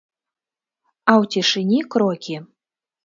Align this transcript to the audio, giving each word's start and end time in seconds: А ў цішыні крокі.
А 1.11 1.13
ў 1.21 1.35
цішыні 1.35 1.79
крокі. 1.97 2.35